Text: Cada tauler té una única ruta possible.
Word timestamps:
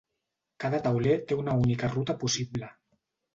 Cada 0.63 0.79
tauler 0.87 1.17
té 1.31 1.37
una 1.41 1.55
única 1.67 1.91
ruta 1.97 2.17
possible. 2.25 2.73